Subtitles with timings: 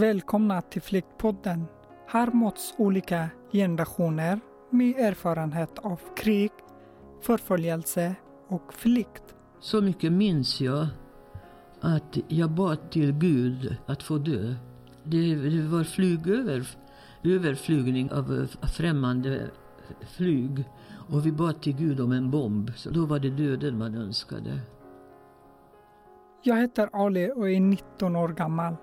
[0.00, 1.64] Välkomna till Flyktpodden.
[2.06, 6.50] Här möts olika generationer med erfarenhet av krig,
[7.20, 8.14] förföljelse
[8.48, 9.34] och flykt.
[9.60, 10.86] Så mycket minns jag
[11.80, 14.54] att jag bad till Gud att få dö.
[15.04, 16.66] Det, det var flygöver,
[17.24, 18.46] överflygning av
[18.76, 19.50] främmande
[20.16, 20.64] flyg
[21.08, 22.70] och vi bad till Gud om en bomb.
[22.76, 24.60] Så då var det döden man önskade.
[26.42, 28.76] Jag heter Ali och är 19 år gammal.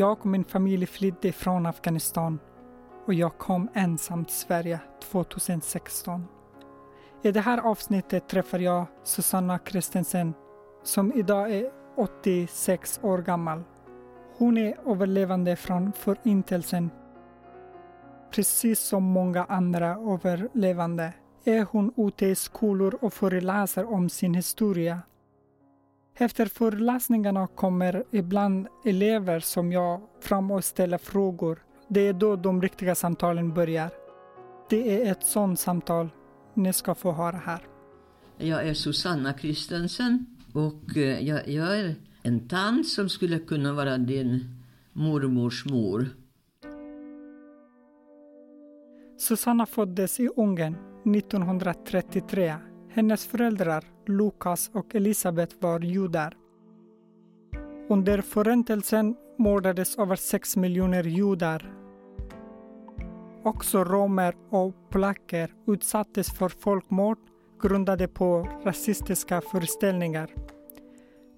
[0.00, 2.38] Jag och min familj flydde från Afghanistan
[3.06, 4.80] och jag kom ensam till Sverige
[5.10, 6.26] 2016.
[7.22, 10.34] I det här avsnittet träffar jag Susanna Kristensen
[10.82, 13.62] som idag är 86 år gammal.
[14.36, 16.90] Hon är överlevande från Förintelsen.
[18.30, 21.12] Precis som många andra överlevande
[21.44, 25.02] är hon ute i skolor och föreläser om sin historia.
[26.20, 31.58] Efter föreläsningarna kommer ibland elever som jag fram och ställer frågor.
[31.88, 33.90] Det är då de riktiga samtalen börjar.
[34.70, 36.08] Det är ett sådant samtal
[36.54, 37.62] ni ska få höra här.
[38.36, 43.98] Jag är Susanna Kristensen och eh, jag, jag är en tant som skulle kunna vara
[43.98, 44.44] din
[44.92, 46.06] mormors mor.
[49.18, 50.76] Susanna föddes i Ungern
[51.16, 52.54] 1933.
[52.90, 56.36] Hennes föräldrar, Lukas och Elisabet, var judar.
[57.88, 61.74] Under Förintelsen mördades över 6 miljoner judar.
[63.42, 67.18] Också romer och polacker utsattes för folkmord
[67.62, 70.30] grundade på rasistiska föreställningar.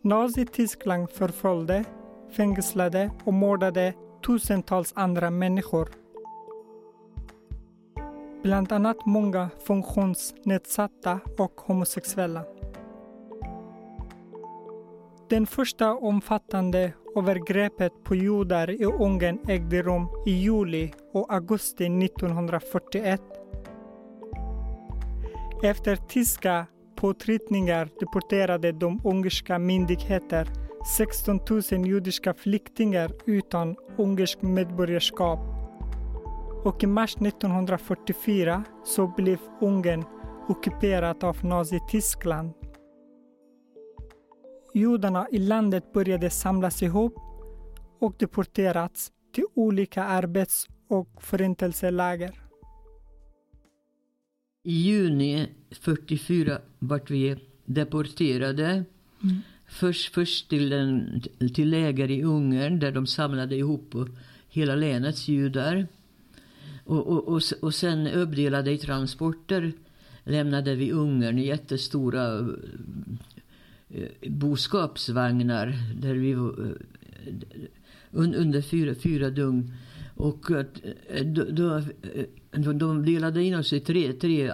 [0.03, 1.85] Nazityskland förföljde,
[2.37, 3.95] fängslade och mördade
[4.27, 5.89] tusentals andra människor.
[8.43, 12.45] Bland annat många funktionsnedsatta och homosexuella.
[15.31, 23.21] Den första omfattande övergreppet på judar i Ungern ägde rum i juli och augusti 1941.
[25.63, 26.67] Efter tyska
[26.97, 30.49] påtryckningar deporterade de ungerska myndigheter
[30.97, 31.41] 16
[31.73, 35.39] 000 judiska flyktingar utan ungerskt medborgarskap.
[36.65, 40.05] Och i mars 1944 så blev Ungern
[40.49, 42.60] ockuperat av Nazityskland.
[44.75, 47.15] Judarna i landet började samlas ihop
[47.99, 52.41] och deporterats till olika arbets och förintelseläger.
[54.63, 58.85] I juni 44 vart vi deporterade.
[59.23, 59.37] Mm.
[59.67, 61.23] Först, först till, en,
[61.55, 63.95] till läger i Ungern där de samlade ihop
[64.49, 65.87] hela länets judar.
[66.85, 69.73] Och, och, och, och sen uppdelade i transporter
[70.25, 72.49] lämnade vi Ungern i jättestora
[74.27, 76.39] boskapsvagnar där vi eh,
[78.13, 79.73] under fyra, fyra dygn.
[80.15, 80.67] Och eh,
[81.25, 84.53] då, då, de delade in oss i tre, tre,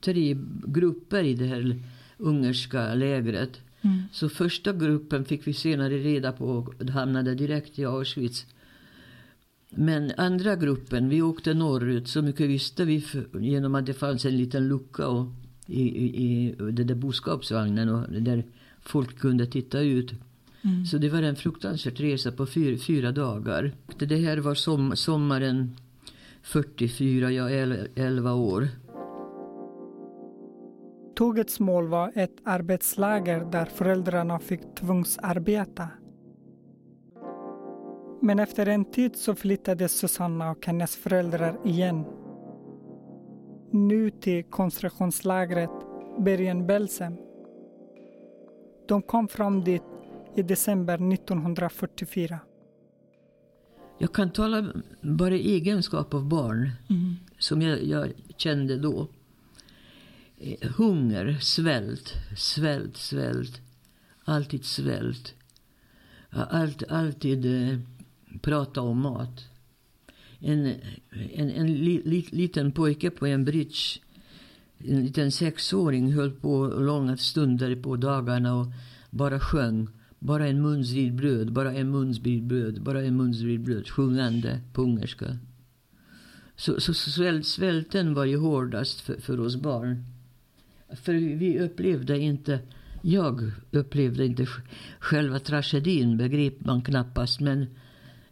[0.00, 0.36] tre
[0.66, 1.82] grupper i det här
[2.16, 3.60] ungerska lägret.
[3.82, 4.02] Mm.
[4.12, 8.46] Så första gruppen fick vi senare reda på och hamnade direkt i Auschwitz.
[9.70, 12.08] Men andra gruppen, vi åkte norrut.
[12.08, 15.26] Så mycket visste vi för, genom att det fanns en liten lucka och,
[15.68, 18.44] i, i, i den där boskapsvagnen och där
[18.80, 20.12] folk kunde titta ut.
[20.62, 20.86] Mm.
[20.86, 23.72] Så det var en fruktansvärd resa på fyra, fyra dagar.
[23.98, 25.76] Det här var som, sommaren
[26.42, 28.68] 44, jag är 11 år.
[31.16, 35.88] Tågets mål var ett arbetsläger där föräldrarna fick tvångsarbeta.
[38.22, 42.04] Men efter en tid så flyttade Susanna och hennes föräldrar igen.
[43.70, 45.70] Nu till koncentrationslägret
[46.18, 47.16] Bergen-Belsen.
[48.88, 49.82] De kom fram dit
[50.36, 52.40] i december 1944.
[53.98, 57.16] Jag kan tala bara i egenskap av barn, mm.
[57.38, 59.08] som jag, jag, kände då.
[60.38, 63.60] Eh, hunger, svält, svält, svält.
[64.24, 65.34] Alltid svält.
[66.30, 67.78] Allt, alltid eh,
[68.40, 69.48] prata om mat.
[70.40, 70.66] En,
[71.34, 74.00] en, en li, li, liten pojke på en bridge,
[74.78, 78.66] en liten sexåring, höll på långa stunder på dagarna och
[79.10, 79.88] bara sjöng.
[80.18, 83.88] Bara en munsbit bröd, bara en munsbit bröd, bara en munsbit bröd.
[83.88, 85.38] Sjungande på ungerska.
[86.56, 90.04] Så, så svält, svälten var ju hårdast för, för oss barn.
[91.02, 92.60] För vi upplevde inte,
[93.02, 94.46] jag upplevde inte
[94.98, 97.40] själva tragedin, begrep man knappast.
[97.40, 97.66] Men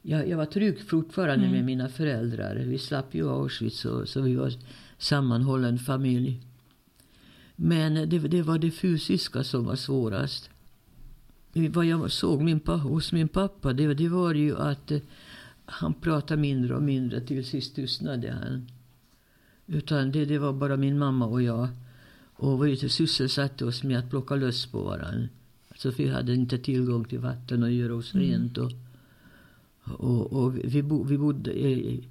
[0.06, 1.56] jag, jag var trygg fortfarande mm.
[1.56, 2.54] med mina föräldrar.
[2.56, 4.52] Vi slapp ju Auschwitz så, så vi var
[4.98, 6.40] sammanhållen familj.
[7.56, 10.50] Men det, det var det fysiska som var svårast
[11.56, 14.92] vad jag såg min, hos min pappa, det, det var ju att,
[15.64, 17.20] han pratade mindre och mindre.
[17.20, 18.66] Till sist tystnade han.
[19.66, 21.68] Utan det, det var bara min mamma och jag.
[22.36, 25.28] Och vi sysselsatte oss med att plocka löss på varandra.
[25.68, 28.26] Alltså vi hade inte tillgång till vatten och göra oss mm.
[28.26, 28.58] rent.
[28.58, 28.72] Och,
[29.98, 32.04] och, och vi, bo, vi bodde i,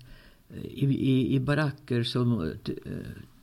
[0.64, 2.54] i, i, i baracker som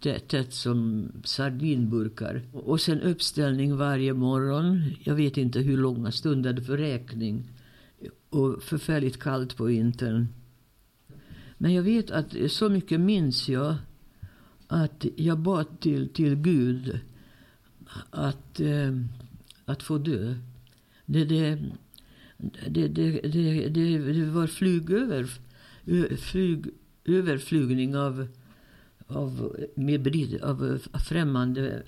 [0.02, 2.42] tätt som sardinburkar.
[2.52, 4.82] Och sen uppställning varje morgon.
[5.00, 7.50] Jag vet inte hur långa stunder för räkning.
[8.30, 10.28] Och förfärligt kallt på vintern.
[11.58, 13.74] Men jag vet att så mycket minns jag
[14.66, 17.00] att jag bad till, till Gud
[18.10, 18.96] att, eh,
[19.64, 20.34] att få dö.
[21.06, 21.58] Det, det,
[22.68, 25.26] det, det, det, det, det var flygöver,
[26.16, 26.66] flyg,
[27.04, 28.26] överflygning av,
[29.06, 30.78] av, med, av
[31.08, 31.82] främmande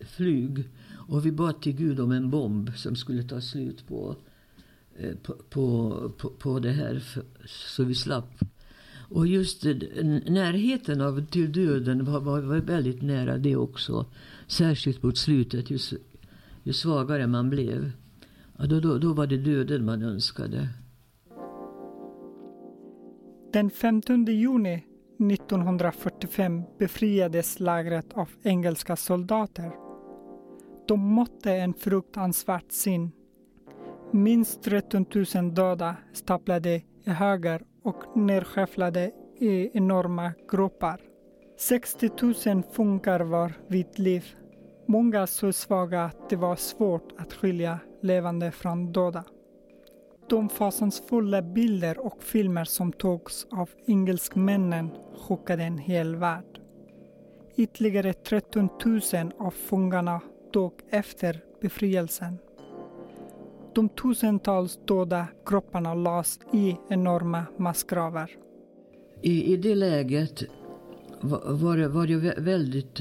[0.00, 0.68] flyg.
[0.92, 4.16] Och vi bad till Gud om en bomb som skulle ta slut på,
[4.96, 7.02] eh, på, på, på, på det här
[7.46, 8.44] så vi slapp
[9.10, 9.74] och just eh,
[10.26, 14.06] närheten av till döden var, var, var väldigt nära det också.
[14.46, 15.78] Särskilt mot slutet, ju,
[16.62, 17.92] ju svagare man blev.
[18.60, 20.68] Ja, då, då, då var det döden man önskade.
[23.52, 24.84] Den 15 juni
[25.32, 29.72] 1945 befriades lägret av engelska soldater.
[30.88, 33.10] De mötte en fruktansvärt syn.
[34.10, 36.70] Minst 13 000 döda staplade
[37.04, 41.00] i höger och nedskäfflade i enorma gropar.
[41.58, 42.10] 60
[42.54, 44.24] 000 funkar var vid liv.
[44.86, 49.24] Många så svaga att det var svårt att skilja levande från döda.
[50.28, 56.60] De fasansfulla bilder och filmer som togs av engelskmännen chockade en hel värld.
[57.56, 59.00] Ytterligare 13 000
[59.38, 60.20] av fångarna
[60.52, 62.38] dog efter befrielsen.
[63.74, 68.30] De tusentals döda kropparna lades i enorma massgravar.
[69.22, 70.42] I, I det läget
[71.20, 72.98] var, var, var jag väldigt...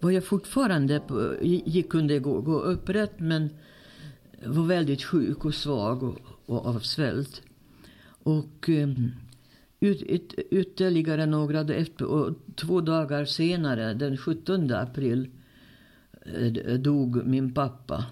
[0.00, 1.00] Var jag fortfarande...
[1.00, 3.50] På, gick, kunde gå, gå upprätt men
[4.46, 7.42] var väldigt sjuk och svag och, och av svält.
[8.22, 9.12] Och um,
[9.80, 15.28] ut, ut, ytterligare några efter, och två dagar senare, den 17 april,
[16.24, 18.04] eh, dog min pappa.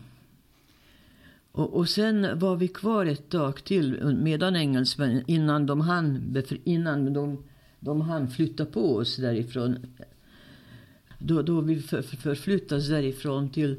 [1.53, 7.13] Och, och sen var vi kvar ett tag till medan engelsmännen, innan de hann, innan
[7.13, 7.45] de,
[7.81, 9.77] de hann flytta på oss därifrån.
[11.19, 13.77] Då, då vi för, förflyttades därifrån till,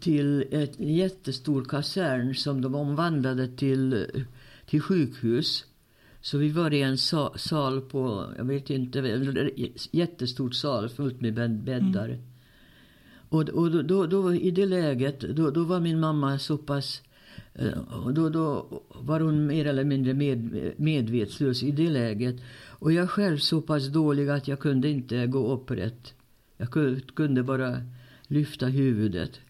[0.00, 4.06] till en jättestor kasern som de omvandlade till,
[4.66, 5.64] till sjukhus.
[6.20, 9.50] Så vi var i en sal på, jag vet inte, En
[9.90, 11.34] jättestort sal fullt med
[11.64, 12.08] bäddar.
[12.08, 12.20] Mm.
[13.28, 17.02] Och, och då, då, då, i det läget, då, då var min mamma så pass...
[17.54, 22.36] Eh, då, då var hon mer eller mindre med, medvetslös i det läget.
[22.66, 26.14] Och jag själv så pass dålig att jag kunde inte gå upprätt.
[26.56, 26.70] Jag
[27.14, 27.82] kunde bara
[28.26, 29.40] lyfta huvudet.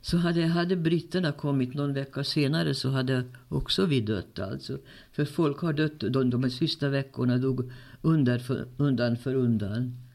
[0.00, 4.38] Så hade, hade britterna kommit någon vecka senare så hade också vi dött.
[4.38, 4.78] Alltså.
[5.12, 7.72] För folk har dött de, de sista veckorna dog
[8.02, 9.16] undan för undan.
[9.16, 10.08] För undan.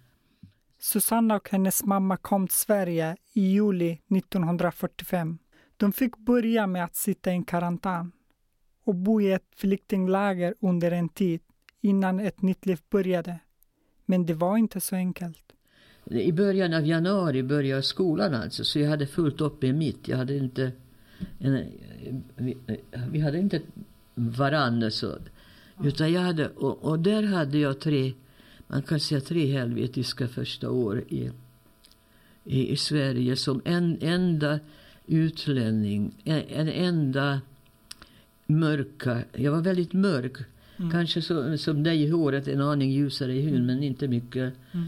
[0.79, 5.37] Susanna och hennes mamma kom till Sverige i juli 1945.
[5.77, 8.11] De fick börja med att sitta i karantän
[8.83, 11.41] och bo i ett flyktingläger under en tid
[11.81, 13.39] innan ett nytt liv började.
[14.05, 15.53] Men det var inte så enkelt.
[16.05, 20.07] I början av januari började skolan alltså, så jag hade fullt upp med mitt.
[20.07, 20.71] Jag hade inte...
[21.39, 21.65] En,
[22.35, 22.57] vi,
[23.11, 23.61] vi, hade inte
[24.15, 25.15] varandra så.
[25.83, 28.13] Utan jag hade, och, och där hade jag tre
[28.73, 31.31] man kan säga tre helvetiska första år i,
[32.43, 34.59] i, i Sverige som en enda
[35.07, 37.41] utlänning, en, en enda
[38.45, 39.23] mörka.
[39.33, 40.37] Jag var väldigt mörk.
[40.77, 40.91] Mm.
[40.91, 43.65] Kanske så, som dig i håret, en aning ljusare i huden, mm.
[43.65, 44.53] men inte mycket.
[44.71, 44.87] Mm.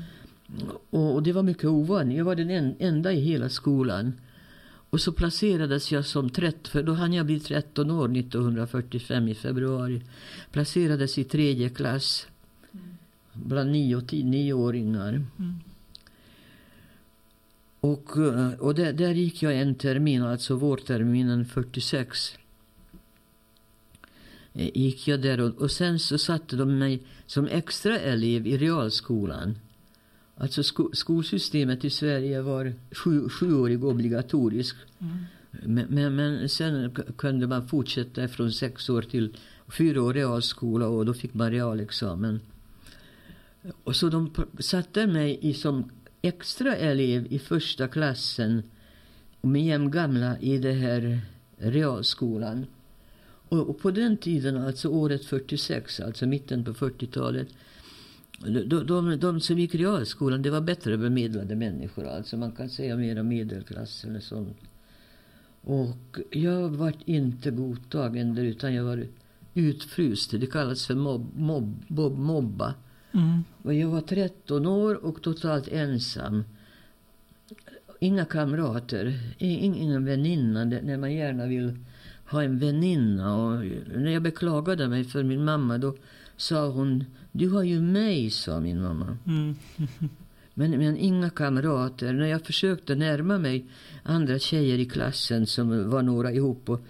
[0.90, 2.18] Och, det var mycket ovanligt.
[2.18, 4.14] Jag var den en, enda i hela skolan.
[4.90, 9.36] Och så placerades jag som 13, för då hann jag bli 13 år 1945 i
[9.36, 10.02] februari.
[10.52, 12.28] Placerades i tredje klass
[13.34, 15.10] bland nio tio, nioåringar.
[15.10, 15.56] Mm.
[17.80, 22.38] Och, eh, och där, där gick jag en termin, alltså vårterminen 46.
[24.54, 28.58] Eh, gick jag där och, och sen så satte de mig som extra elev i
[28.58, 29.56] realskolan.
[30.38, 34.76] Alltså sko, skolsystemet i Sverige var sju, sjuårig obligatorisk.
[35.00, 35.26] Mm.
[35.52, 39.38] Men, men, men, sen kunde man fortsätta från sex år till
[39.68, 42.40] fyra år realskola och då fick man realexamen.
[43.84, 48.64] Och så de satte mig i som extra elev i första klassen
[49.42, 51.22] med jämngamla i det här
[51.58, 52.66] realskolan.
[53.50, 57.48] Och, och, på den tiden, alltså året 46, alltså mitten på 40-talet,
[58.40, 62.08] de, de, de, som gick realskolan, det var bättre bemedlade människor.
[62.08, 64.58] Alltså man kan säga mera medelklass eller sånt.
[65.62, 69.08] Och jag var inte godtagen där, utan jag var
[69.54, 70.32] utfryst.
[70.32, 72.74] Det kallas för mobb, mobb, mobb, mobba.
[73.12, 73.44] Mm.
[73.62, 76.44] Och jag var 13 år och totalt ensam.
[78.00, 81.78] Inga kamrater, ingen väninna när man gärna vill
[82.26, 83.36] ha en väninna.
[83.36, 83.66] Och
[83.96, 85.96] när jag beklagade mig för min mamma då
[86.38, 89.18] sa hon, du har ju mig, sa min mamma.
[89.28, 89.56] Mm.
[90.54, 92.14] men, men inga kamrater.
[92.14, 93.66] När jag försökte närma mig
[94.04, 96.82] andra tjejer i klassen som var några ihop och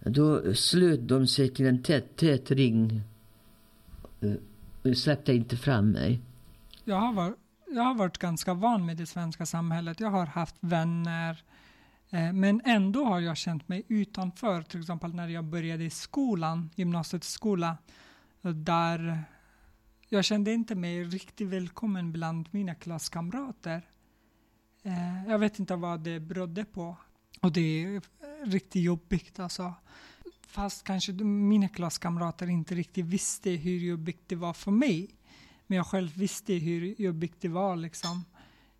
[0.00, 3.02] då slöt de sig till en tät, tät ring.
[4.84, 6.20] Uh, släppte inte fram mig.
[6.84, 7.36] Jag har, varit,
[7.66, 10.00] jag har varit ganska van med det svenska samhället.
[10.00, 11.42] Jag har haft vänner.
[12.10, 14.62] Eh, men ändå har jag känt mig utanför.
[14.62, 17.76] Till exempel när jag började i skolan, gymnasiets skola.
[18.42, 19.24] Där
[20.08, 23.82] jag kände inte mig riktigt välkommen bland mina klasskamrater.
[24.82, 26.96] Eh, jag vet inte vad det berodde på.
[27.40, 28.02] Och det är
[28.44, 29.74] riktigt jobbigt alltså.
[30.46, 35.10] Fast kanske mina klasskamrater inte riktigt visste hur jobbigt det var för mig.
[35.66, 38.24] Men jag själv visste hur jobbigt det var liksom.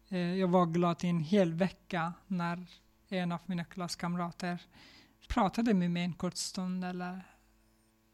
[0.08, 2.66] Eh, jag var glad i en hel vecka när
[3.08, 4.62] en av mina klasskamrater
[5.28, 7.24] pratade med mig en kort stund eller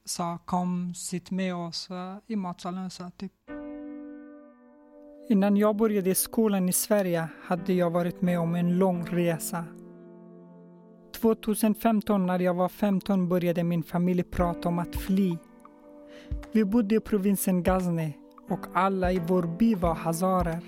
[0.05, 1.89] sa kom, sitt med oss
[2.27, 2.91] i matsalen.
[2.91, 3.33] Så, typ.
[5.29, 9.65] Innan jag började skolan i Sverige hade jag varit med om en lång resa
[11.25, 15.37] 2015 när jag var 15 började min familj prata om att fly.
[16.53, 18.17] Vi bodde i provinsen Ghazni
[18.49, 20.61] och alla i vår by var hazarer.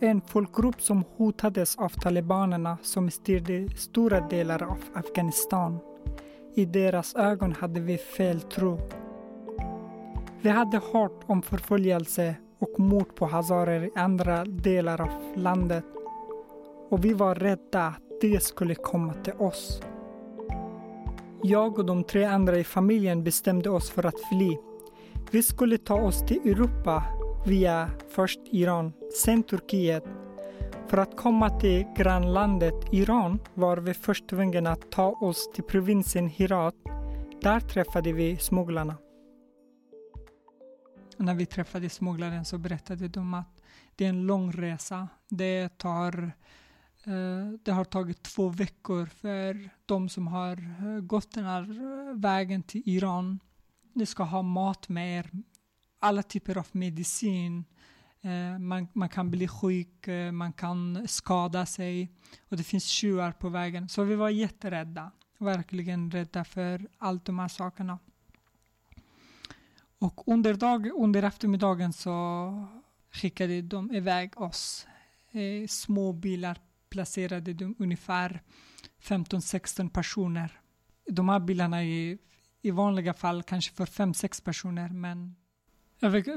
[0.00, 5.78] En folkgrupp som hotades av talibanerna som styrde stora delar av Afghanistan.
[6.58, 8.78] I deras ögon hade vi fel tro.
[10.40, 15.84] Vi hade hört om förföljelse och mord på hazarer i andra delar av landet
[16.90, 19.82] och vi var rädda att det skulle komma till oss.
[21.42, 24.56] Jag och de tre andra i familjen bestämde oss för att fly.
[25.30, 27.02] Vi skulle ta oss till Europa
[27.46, 28.92] via först Iran,
[29.24, 30.04] sen Turkiet.
[30.88, 36.28] För att komma till grannlandet Iran var vi först tvungna att ta oss till provinsen
[36.28, 36.74] Hirat.
[37.40, 38.96] Där träffade vi smugglarna.
[41.16, 43.62] när vi träffade smugglaren så berättade de att
[43.96, 45.08] det är en lång resa.
[45.28, 46.32] Det tar
[47.04, 52.14] eh, det har tagit två veckor för de som har eh, gått den här eh,
[52.14, 53.40] vägen till Iran.
[53.92, 55.30] Ni ska ha mat med er,
[55.98, 57.64] alla typer av medicin.
[58.22, 62.12] Eh, man, man kan bli sjuk, eh, man kan skada sig
[62.48, 63.88] och det finns tjuvar på vägen.
[63.88, 67.98] Så vi var jätterädda, verkligen rädda för allt de här sakerna.
[69.98, 72.66] Och under, dag, under eftermiddagen så
[73.10, 74.86] skickade de iväg oss
[75.32, 76.58] eh, små bilar
[76.90, 78.42] placerade de ungefär
[79.02, 80.60] 15-16 personer.
[81.06, 82.18] De här bilarna är
[82.62, 85.34] i vanliga fall kanske för 5-6 personer men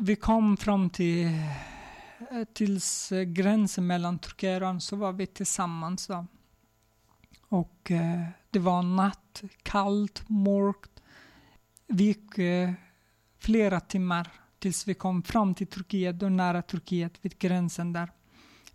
[0.01, 6.07] vi kom fram till eh, tills gränsen mellan Turkiet och Iran så var vi tillsammans
[6.07, 6.25] då.
[7.47, 11.01] Och eh, det var natt, kallt, mörkt.
[11.87, 12.71] Vi gick eh,
[13.39, 18.11] flera timmar tills vi kom fram till Turkiet och nära Turkiet vid gränsen där.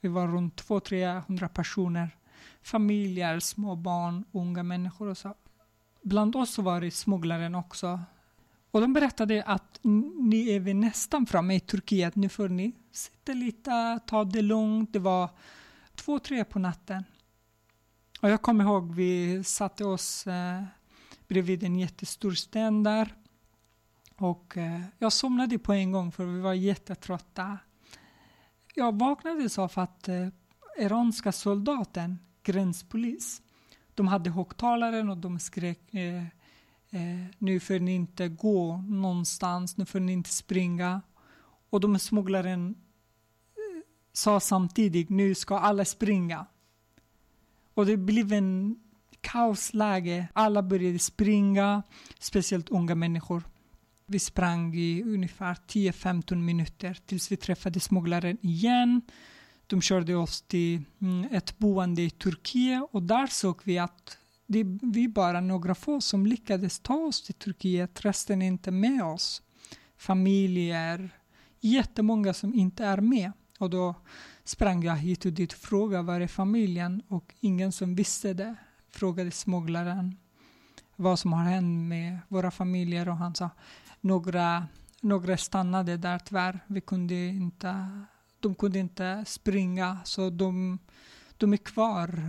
[0.01, 2.17] Vi var runt 200-300 personer.
[2.63, 5.35] Familjer, små barn, unga människor och så.
[6.03, 8.01] Bland oss var det smugglaren också.
[8.77, 9.79] Och de berättade att
[10.21, 12.17] ni är vi nästan framme i Turkiet.
[12.17, 14.93] Nu får ni sitta lite, ta det lugnt.
[14.93, 15.31] Det var
[15.95, 17.05] två, tre på natten.
[18.21, 20.63] Och jag kommer ihåg vi satte oss eh,
[21.29, 23.15] bredvid en jättestor sten där.
[24.17, 27.59] Och eh, jag somnade på en gång för vi var jättetrötta.
[28.75, 30.29] Jag vaknade av att eh,
[30.79, 33.43] iranska soldaten, gränspolis,
[33.95, 36.25] de hade högtalaren och de skrek eh,
[36.97, 41.01] eh, nu får ni inte gå någonstans, nu får ni inte springa.
[41.71, 42.75] Och de smugglaren
[43.57, 46.47] eh, sa samtidigt nu ska alla springa.
[47.75, 48.81] Och det blev en
[49.21, 50.29] kaosläge.
[50.33, 51.83] Alla började springa,
[52.19, 53.43] speciellt unga människor.
[54.07, 59.03] Vi sprang i ungefär 10-15 minuter tills vi träffade smugglaren igen.
[59.67, 64.59] De körde oss till mm, ett boende i Turkiet och där såg vi att det
[64.59, 69.05] är vi bara några få som lyckades ta oss till Turkiet, resten är inte med
[69.05, 69.43] oss.
[69.97, 71.11] Familjer,
[71.61, 73.33] jättemånga som inte är med.
[73.59, 73.95] Och då
[74.45, 78.55] sprang jag hit och dit och frågade var är familjen och ingen som visste det
[78.91, 80.17] frågade smugglaren
[80.97, 83.51] vad som har hänt med våra familjer och han sa
[84.01, 84.67] några,
[85.01, 86.61] några stannade där tyvärr.
[86.67, 87.91] Vi kunde inte,
[88.41, 90.79] de kunde inte springa så de,
[91.37, 92.21] de är kvar.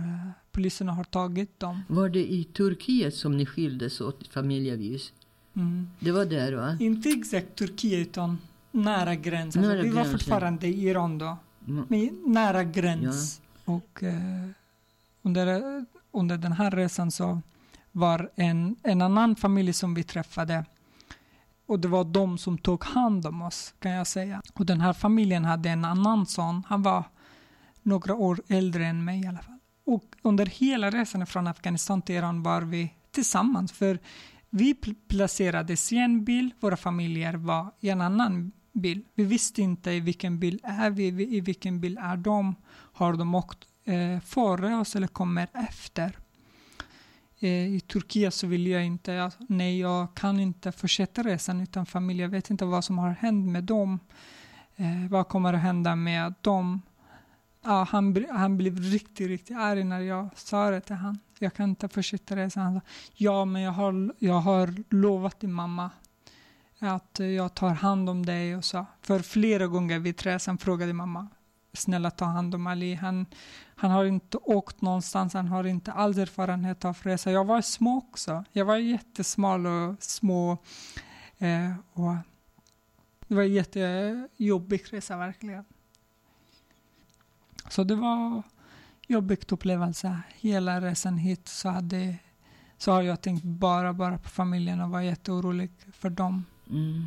[0.58, 1.82] Polisen har tagit dem.
[1.88, 5.12] Var det i Turkiet som ni skildes åt familjevis?
[5.56, 5.90] Mm.
[6.00, 6.76] Det var där va?
[6.80, 8.38] Inte exakt Turkiet utan
[8.70, 9.62] nära gränsen.
[9.62, 10.18] Nära alltså, vi var gränsen.
[10.18, 11.36] fortfarande i Iran då.
[11.68, 11.84] Mm.
[11.88, 13.40] Men nära gräns.
[13.64, 14.48] Och eh,
[15.22, 15.46] under,
[16.12, 17.40] under den här resan så
[17.92, 20.64] var en, en annan familj som vi träffade
[21.66, 24.42] och det var de som tog hand om oss kan jag säga.
[24.54, 26.62] Och den här familjen hade en annan son.
[26.68, 27.04] Han var
[27.82, 29.58] några år äldre än mig i alla fall.
[29.88, 33.72] Och under hela resan från Afghanistan till Iran var vi tillsammans.
[33.72, 33.98] För
[34.50, 39.04] vi pl- placerades i en bil, våra familjer var i en annan bil.
[39.14, 42.54] Vi visste inte i vilken bil är vi, i vilken bil är de.
[42.70, 46.18] Har de åkt eh, före oss eller kommer efter?
[47.38, 51.86] Eh, I Turkiet så vill jag inte, jag, nej jag kan inte fortsätta resan utan
[51.86, 52.20] familj.
[52.20, 53.98] Jag vet inte vad som har hänt med dem.
[54.76, 56.82] Eh, vad kommer att hända med dem?
[57.68, 61.18] Ja, han, han blev riktigt, riktigt arg när jag sa det till honom.
[61.38, 62.62] Jag kan inte fortsätta resan.
[62.62, 62.80] Han sa,
[63.14, 65.90] ja men jag har, jag har lovat din mamma
[66.78, 68.86] att jag tar hand om dig och så.
[69.02, 71.28] För flera gånger vid resan frågade mamma,
[71.72, 72.94] snälla ta hand om Ali.
[72.94, 73.26] Han,
[73.76, 77.30] han har inte åkt någonstans, han har inte alls erfarenhet av resa.
[77.30, 78.44] Jag var små också.
[78.52, 80.52] Jag var jättesmal och små.
[81.38, 82.14] Eh, och
[83.28, 85.64] det var en jättejobbig resa verkligen.
[87.70, 88.42] Så det var
[89.06, 90.20] jobbigt upplevelse.
[90.40, 92.16] Hela resan hit så, hade,
[92.78, 96.44] så har jag tänkt bara, bara på familjen och var jätteorolig för dem.
[96.70, 97.06] Mm.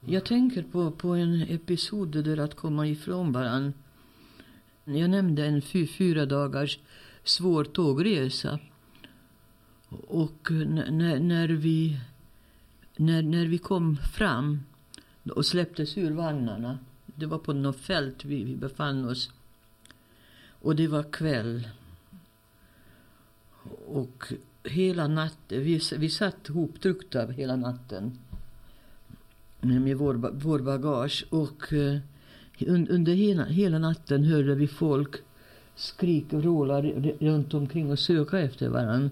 [0.00, 3.72] Jag tänker på, på en episod där att komma ifrån varann.
[4.84, 6.78] Jag nämnde en fy, fyra dagars
[7.24, 8.58] svår tågresa.
[9.88, 12.00] Och när, när, vi,
[12.96, 14.60] när, när vi kom fram
[15.34, 16.78] och släpptes ur vagnarna.
[17.06, 19.30] Det var på något fält vi, vi befann oss.
[20.62, 21.68] Och det var kväll.
[23.86, 24.24] Och
[24.64, 28.18] hela natten, vi, vi satt ihoptryckta hela natten
[29.60, 31.24] med vår, vår bagage.
[31.30, 31.72] Och
[32.60, 35.14] un, under hela, hela natten hörde vi folk
[35.76, 36.82] skrika och råla
[37.20, 39.10] runt omkring och söka efter varann.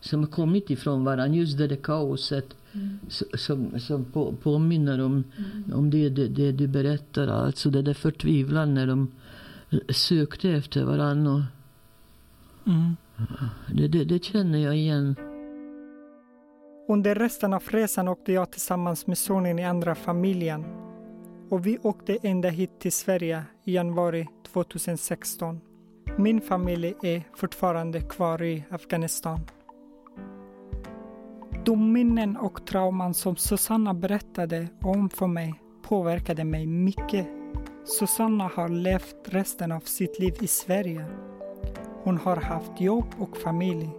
[0.00, 1.34] Som har kommit ifrån varann.
[1.34, 2.56] Just det där kaoset
[3.08, 5.24] s- som, som på, påminner om,
[5.74, 7.26] om det, det, det du berättar.
[7.28, 9.08] Alltså det där förtvivlan när de
[9.90, 11.26] sökte efter varann.
[11.26, 11.40] Och
[12.66, 12.96] Mm.
[13.74, 15.16] det, det, det känner jag igen.
[16.88, 20.64] Under resten av resan åkte jag tillsammans med sonen i andra familjen.
[21.50, 25.60] Och vi åkte ända hit till Sverige i januari 2016.
[26.18, 29.40] Min familj är fortfarande kvar i Afghanistan.
[31.64, 37.37] De minnen och trauman som Susanna berättade om för mig påverkade mig mycket.
[37.88, 41.06] Susanna har levt resten av sitt liv i Sverige.
[42.02, 43.90] Hon har haft jobb och familj.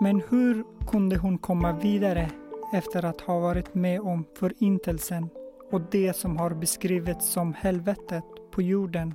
[0.00, 2.30] Men hur kunde hon komma vidare
[2.72, 5.28] efter att ha varit med om förintelsen
[5.70, 9.14] och det som har beskrivits som helvetet på jorden?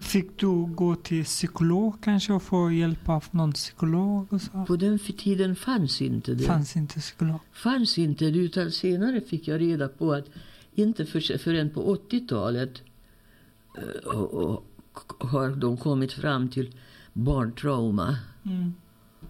[0.00, 4.64] Fick du gå till psykolog kanske och få hjälp av någon psykolog och så?
[4.64, 6.44] På den tiden fanns inte det.
[6.44, 7.40] Fanns inte psykolog.
[7.52, 10.24] fanns inte det, utan senare fick jag reda på att
[10.78, 12.82] inte för, förrän på 80-talet
[13.78, 14.64] eh, och, och,
[15.18, 16.74] har de kommit fram till
[17.12, 18.16] barntrauma.
[18.44, 18.74] Mm.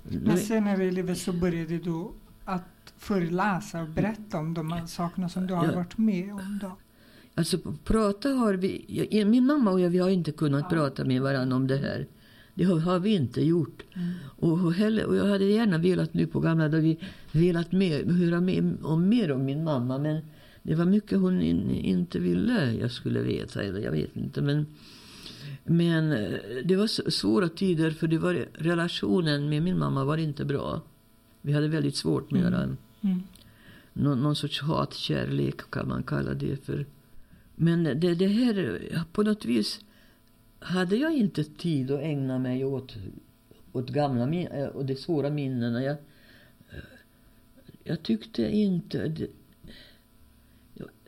[0.02, 2.08] Men senare i livet så började du
[2.44, 5.74] att föreläsa och berätta om de här sakerna som du har Ja.
[5.74, 6.58] varit med om.
[6.62, 6.76] Då.
[7.34, 10.68] Alltså prata har vi, jag, min mamma och jag vi har inte kunnat Ja.
[10.68, 12.06] prata med varandra om det här.
[12.54, 13.82] Det har, har vi inte gjort.
[13.94, 14.12] Mm.
[14.24, 16.98] Och, och, heller, och jag hade gärna velat nu på gamla dagar vi
[17.32, 19.98] velat mer, höra mer om, mer om min mamma.
[19.98, 20.20] Men
[20.68, 23.62] det var mycket hon in, inte ville jag skulle veta.
[23.62, 24.42] Eller jag vet inte.
[24.42, 24.66] Men,
[25.64, 30.44] men eh, det var svåra tider för det var relationen med min mamma var inte
[30.44, 30.82] bra.
[31.42, 32.52] Vi hade väldigt svårt med Mm.
[32.52, 32.76] varandra.
[33.00, 33.22] Mm.
[33.92, 36.86] Någon, någon sorts hatkärlek kan man kalla det för.
[37.54, 38.80] Men det, det här,
[39.12, 39.80] på något vis
[40.58, 42.96] hade jag inte tid att ägna mig åt,
[43.72, 45.82] åt gamla eh, och de svåra minnena.
[45.82, 45.96] Jag,
[46.70, 46.78] eh,
[47.84, 49.28] jag tyckte inte...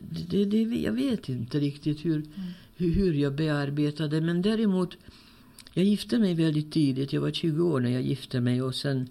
[0.01, 2.93] Det, det, jag vet inte riktigt hur, mm.
[2.93, 4.97] hur jag bearbetade men däremot
[5.73, 7.13] jag gifte mig väldigt tidigt.
[7.13, 9.09] Jag var 20 år när jag gifte mig och sen,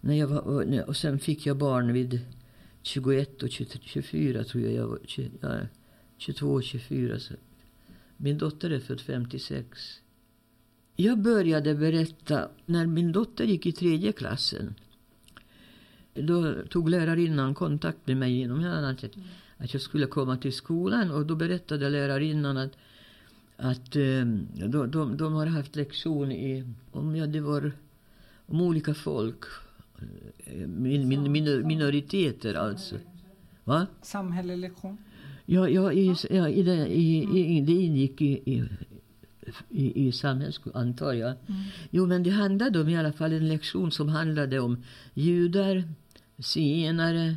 [0.00, 2.20] när jag var, och sen fick jag barn vid
[2.82, 4.98] 21 och 23, 24 tror jag jag var.
[5.40, 5.60] Ja,
[6.18, 7.20] 22 och 24.
[7.20, 7.34] Så.
[8.16, 10.00] Min dotter är född 56.
[10.96, 14.74] Jag började berätta när min dotter gick i tredje klassen.
[16.14, 21.10] Då tog lärarinnan kontakt med mig genom henne Mm att jag skulle komma till skolan
[21.10, 22.72] och då berättade lärarinnan att,
[23.56, 27.72] att um, de, de, de har haft lektion i, om ja, det var
[28.46, 29.44] om olika folk,
[30.66, 32.96] min, min, minor, minoriteter alltså.
[33.64, 33.86] Va?
[34.02, 34.98] Samhällelektion?
[35.46, 38.64] Ja, ja, i, ja i det, i, i, det ingick i, i,
[39.68, 41.30] i, i samhällsskolan, antar jag.
[41.30, 41.62] Mm.
[41.90, 45.84] Jo, men det handlade om i alla fall en lektion som handlade om judar,
[46.38, 47.36] zigenare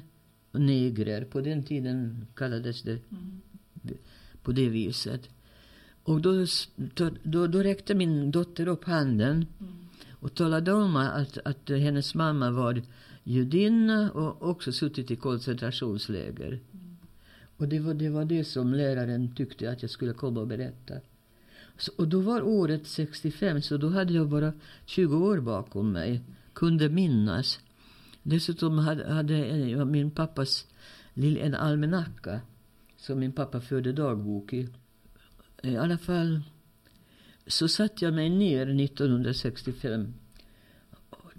[0.52, 1.26] negrer.
[1.26, 3.42] På den tiden kallades det mm.
[4.44, 5.30] på det viset.
[6.04, 6.46] Och då,
[7.24, 9.74] då, då räckte min dotter upp handen mm.
[10.10, 12.82] och talade om att, att hennes mamma var
[13.24, 16.60] judinna och också suttit i koncentrationsläger.
[17.58, 20.94] Och det var, det var det som läraren tyckte att jag skulle komma och berätta.
[21.78, 24.54] Så, och då var året 65, så då hade jag bara
[24.86, 26.22] 20 år bakom mig.
[26.54, 27.60] Kunde minnas.
[28.24, 30.68] Dessutom hade, hade min pappas
[31.16, 32.42] en almanacka
[32.98, 34.70] som min pappa förde dagbok i.
[35.64, 36.42] I alla fall
[37.48, 40.14] så satte jag mig ner 1965,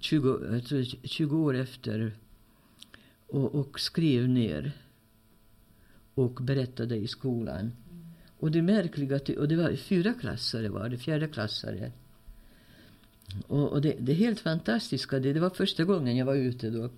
[0.00, 0.62] 20,
[1.02, 2.12] 20 år efter
[3.26, 4.72] och, och skrev ner
[6.14, 7.72] och berättade i skolan.
[8.38, 11.92] Och det märkliga, och det var fyra klassare var det, fjärde klassare.
[13.46, 16.90] Och, och det, det helt fantastiska, det, det var första gången jag var ute då.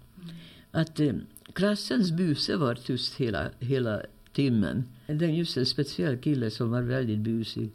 [0.71, 1.15] Att eh,
[1.53, 4.85] klassens buse var tyst hela, hela timmen.
[5.07, 7.71] Är just en speciell kille som var väldigt busig.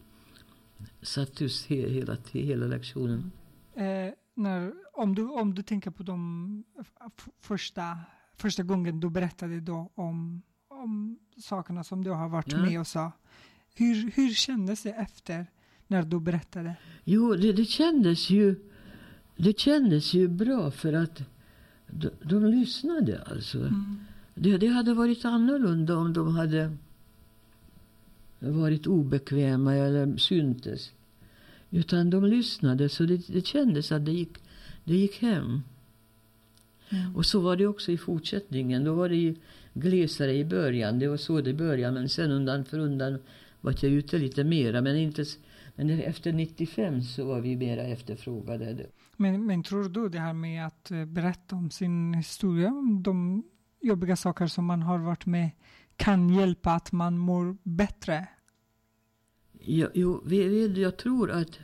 [1.02, 3.32] Satt tyst he, hela, hela lektionen.
[3.76, 6.64] Eh, när, om, du, om du tänker på de
[7.42, 7.98] första,
[8.36, 12.58] första gången du berättade då om, om sakerna som du har varit ja.
[12.58, 13.12] med och sa.
[13.76, 15.48] Hur, hur kändes det efter
[15.88, 16.76] när du berättade?
[17.04, 18.56] Jo, det, det kändes ju
[19.38, 21.22] det kändes ju bra för att
[21.88, 23.58] de, de lyssnade alltså.
[23.58, 24.00] Mm.
[24.36, 26.78] Det, det hade varit annorlunda om de hade
[28.40, 30.92] varit obekväma eller syntes.
[31.70, 34.38] Utan de lyssnade så det, det kändes att det gick,
[34.84, 35.62] det gick hem.
[36.90, 37.16] Mm.
[37.16, 38.84] Och så var det också i fortsättningen.
[38.84, 39.36] Då var det
[39.74, 41.00] glesare i början.
[41.00, 41.94] Det var så det började.
[41.94, 43.20] Men sen undan för undan
[43.62, 44.82] var jag ute lite mera.
[44.82, 45.26] Men, inte,
[45.78, 48.86] men efter 95 så var vi mera efterfrågade.
[49.18, 53.44] Men, men tror du det här med att eh, berätta om sin historia, de
[53.82, 55.50] jobbiga saker som man har varit med,
[55.96, 58.28] kan hjälpa att man mår bättre?
[59.60, 60.24] Ja, jo,
[60.76, 61.60] jag tror att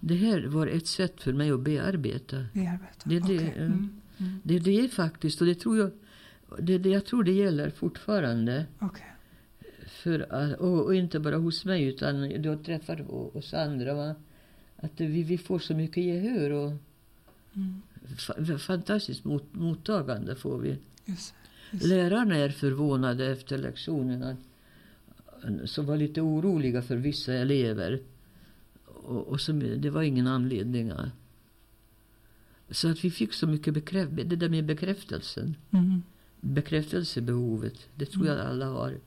[0.00, 2.36] det här var ett sätt för mig att bearbeta.
[2.52, 3.08] bearbeta.
[3.08, 3.64] Det, det, okay.
[3.64, 4.00] mm.
[4.18, 4.40] Mm.
[4.42, 5.90] det, det är faktiskt, och det tror jag
[6.58, 8.66] det, det, jag tror det gäller fortfarande.
[8.80, 9.06] Okay.
[9.86, 13.94] För, och, och, inte bara hos mig utan du träffar oss andra.
[13.94, 14.14] Va?
[14.76, 16.72] Att vi, vi får så mycket gehör och
[17.54, 17.82] mm.
[18.18, 20.78] fa, fantastiskt mot, mottagande får vi.
[21.04, 21.34] Just,
[21.70, 21.86] just.
[21.86, 24.36] Lärarna är förvånade efter lektionerna.
[25.64, 28.00] Som var lite oroliga för vissa elever.
[28.84, 30.92] Och, och som, det var ingen anledning.
[32.70, 34.24] Så att vi fick så mycket bekräftelse.
[34.24, 35.56] Det där med bekräftelsen.
[35.70, 36.02] Mm
[36.42, 37.88] bekräftelsebehovet.
[37.94, 38.46] Det tror jag mm.
[38.46, 38.98] alla har.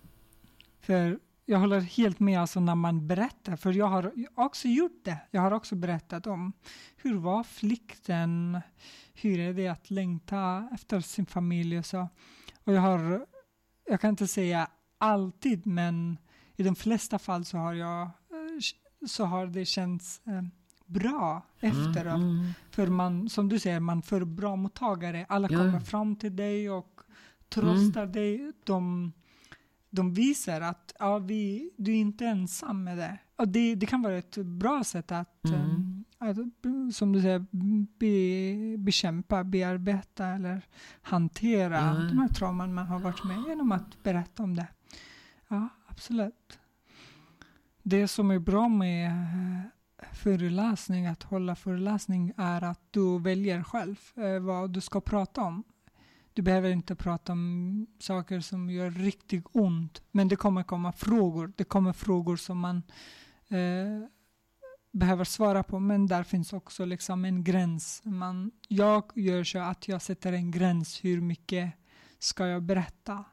[0.86, 5.17] För jag håller helt med alltså när man berättar, för jag har också gjort det.
[5.32, 6.54] Jag har också berättat om
[6.98, 8.62] hur var flykten,
[9.13, 12.08] hur är det att längta efter sin familj och så.
[12.63, 13.26] Och jag har,
[13.89, 14.67] jag kan inte säga
[14.98, 16.17] alltid, men
[16.56, 18.10] i de flesta fall så har jag,
[19.08, 20.43] så har det känts eh,
[20.86, 22.15] bra efteråt.
[22.15, 22.54] Mm, mm.
[22.71, 25.26] För man, som du säger, man får bra mottagare.
[25.30, 25.58] Alla ja.
[25.58, 27.02] kommer fram till dig och
[27.50, 28.12] tröstar mm.
[28.12, 28.52] dig.
[28.63, 29.13] De,
[29.95, 33.17] de visar att ja, vi, du är inte ensam med det.
[33.36, 35.62] Och det, det kan vara ett bra sätt att, mm.
[35.62, 37.45] um, att som du säger,
[37.99, 40.62] be, bekämpa, bearbeta eller
[41.01, 42.08] hantera mm.
[42.08, 44.67] de här trauman man har varit med genom att berätta om det.
[45.47, 46.60] Ja, absolut.
[47.84, 53.95] Det som är bra med eh, föreläsning, att hålla föreläsning, är att du väljer själv
[54.15, 55.63] eh, vad du ska prata om.
[56.36, 61.54] Du behöver inte prata om saker som gör riktigt ont, men det kommer komma frågor.
[61.56, 62.84] Det kommer frågor som man
[63.48, 64.10] eh,
[64.91, 68.02] behöver svara på, men där finns också liksom en gräns.
[68.04, 71.74] Man, jag gör så att jag sätter en gräns, hur mycket
[72.19, 73.24] ska jag berätta?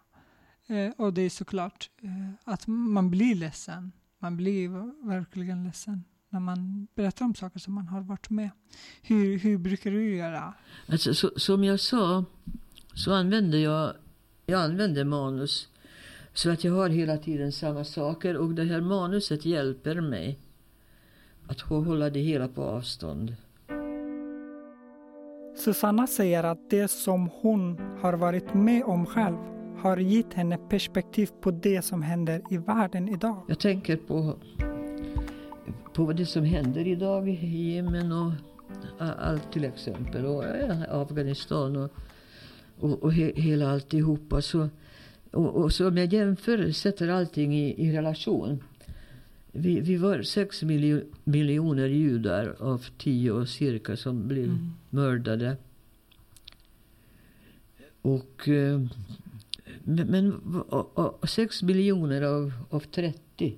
[0.67, 3.93] Eh, och det är såklart eh, att man blir ledsen.
[4.19, 4.69] Man blir
[5.09, 8.51] verkligen ledsen när man berättar om saker som man har varit med.
[9.03, 10.55] Hur, hur brukar du göra?
[10.88, 12.25] Alltså, så, som jag sa
[12.95, 13.93] så använder jag,
[14.47, 15.69] jag använder manus.
[16.35, 20.39] Så att jag har hela tiden samma saker och det här manuset hjälper mig.
[21.49, 23.37] att hålla det hela på avstånd.
[25.57, 29.37] Susanna säger att det som hon har varit med om själv
[29.79, 33.43] har gett henne perspektiv på det som händer i världen idag.
[33.49, 34.37] Jag tänker på,
[35.93, 38.33] på det som händer idag i Jemen och
[38.99, 40.27] allt till exempel.
[40.27, 40.45] Och
[40.89, 41.91] Afghanistan och,
[42.83, 44.42] och, och he, hela alltihopa.
[44.42, 44.68] Så,
[45.31, 48.62] och, och så om jag jämför, sätter allting i, i relation.
[49.53, 54.71] Vi, vi var sex miljo, miljoner judar av tio cirka som blev mm.
[54.90, 55.57] mördade.
[58.03, 58.81] Och, eh,
[59.85, 60.40] men, men
[61.29, 63.57] sex miljoner av, av 30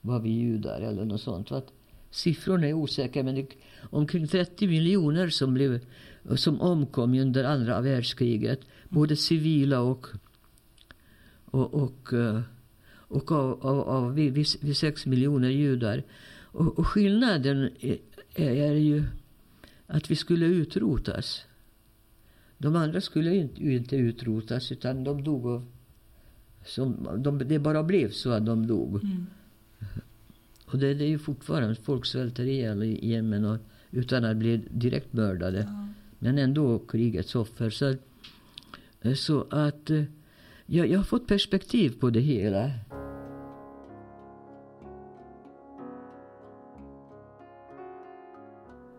[0.00, 1.52] var vi judar eller något sånt.
[1.52, 1.72] Att
[2.10, 3.46] siffrorna är osäkra men det,
[3.90, 5.80] omkring 30 miljoner som, blev,
[6.36, 8.60] som omkom under andra världskriget.
[8.88, 10.06] Både civila och,
[11.44, 12.40] och, och, eh,
[12.90, 16.02] och av, av, av vid, vid sex miljoner judar.
[16.42, 17.98] Och, och skillnaden är,
[18.34, 19.04] är, ju
[19.86, 21.44] att vi skulle utrotas.
[22.58, 25.66] De andra skulle inte, inte utrotas utan de dog av...
[26.64, 29.04] Som, de, det bara blev så att de dog.
[29.04, 29.26] Mm.
[30.64, 33.58] Och det, det, är ju fortfarande, folk svälter ihjäl i Jemen och,
[33.90, 35.58] utan att bli direkt mördade.
[35.58, 35.88] Ja.
[36.18, 37.70] Men ändå krigets offer.
[37.70, 37.94] Så,
[39.00, 40.02] eh, så att eh,
[40.66, 42.70] jag, jag har fått perspektiv på det hela.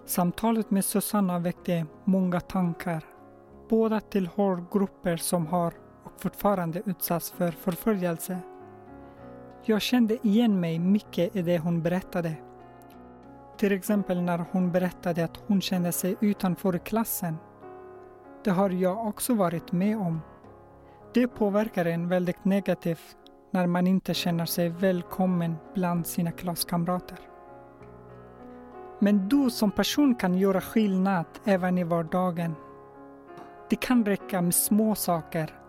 [0.05, 3.03] Samtalet med Susanna väckte många tankar.
[3.69, 8.41] Båda tillhör grupper som har och fortfarande utsatts för förföljelse
[9.65, 12.35] jag kände igen mig mycket i det hon berättade.
[13.59, 17.37] Till exempel när hon berättade att hon kände sig utanför klassen.
[18.43, 20.21] Det har jag också varit med om.
[21.13, 23.17] Det påverkar en väldigt negativt
[23.51, 27.19] när man inte känner sig välkommen bland sina klasskamrater.
[28.99, 32.55] Men du som person kan göra skillnad även i vardagen.
[33.69, 35.59] Det kan räcka med små saker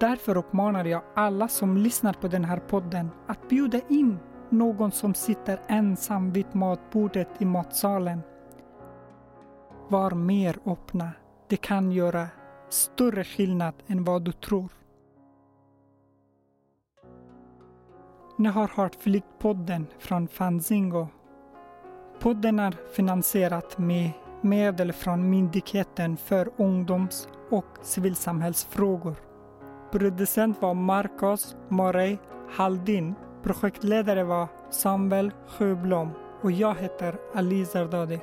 [0.00, 4.18] Därför uppmanar jag alla som lyssnar på den här podden att bjuda in
[4.52, 8.22] någon som sitter ensam vid matbordet i matsalen.
[9.88, 11.10] Var mer öppna.
[11.48, 12.26] Det kan göra
[12.68, 14.72] större skillnad än vad du tror.
[18.38, 21.08] Ni har hört Flyktpodden från Fanzingo.
[22.20, 24.10] Podden är finansierad med
[24.40, 29.14] medel från Myndigheten för ungdoms och civilsamhällsfrågor.
[29.90, 32.18] Producent var Marcos Morey
[32.50, 33.14] Haldin.
[33.42, 36.10] Projektledare var Samuel Sjöblom
[36.42, 38.20] och jag heter Ali Zardadi.